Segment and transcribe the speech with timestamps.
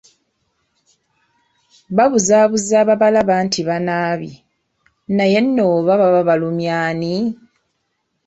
[1.95, 4.35] Babuzaabuza ababalaba nti banaabye,
[5.15, 7.13] naye nno oba baba balumya ani?